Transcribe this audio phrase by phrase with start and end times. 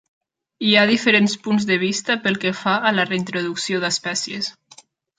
[0.67, 4.55] Hi ha diferents punts de vista pel que fa a la reintroducció d'espècies.